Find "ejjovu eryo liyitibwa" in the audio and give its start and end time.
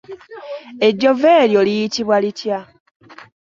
0.87-2.17